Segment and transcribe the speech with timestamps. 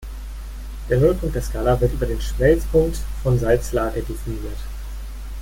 [0.89, 4.57] Der Nullpunkt der Skala wird über den Schmelzpunkt von Salzlake definiert.